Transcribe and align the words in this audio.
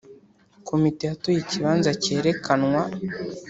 komite 0.67 1.01
yatoye 1.09 1.37
ikibanza 1.41 1.91
cyerekanwa. 2.01 2.81